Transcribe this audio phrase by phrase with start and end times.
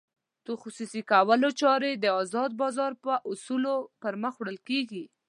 [0.45, 5.03] د خصوصي کولو چارې د ازاد بازار په اصولو پرمخ وړل کېږي.